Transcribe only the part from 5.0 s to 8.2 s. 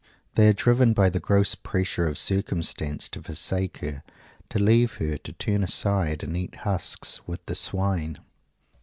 to turn aside and eat husks with the swine!